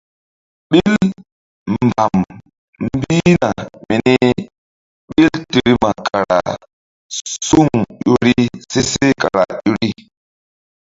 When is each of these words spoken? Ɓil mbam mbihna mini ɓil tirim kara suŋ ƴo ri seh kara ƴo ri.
Ɓil 0.69 0.93
mbam 1.85 2.15
mbihna 2.87 3.49
mini 3.87 4.15
ɓil 5.09 5.29
tirim 5.51 5.83
kara 6.07 6.39
suŋ 7.47 7.65
ƴo 8.01 8.11
ri 8.25 8.35
seh 8.71 9.11
kara 9.21 9.43
ƴo 9.63 9.71
ri. 9.79 9.89